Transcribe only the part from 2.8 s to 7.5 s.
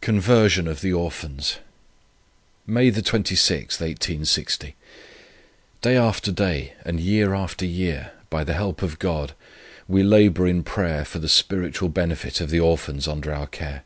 26, 1860. Day after day, and year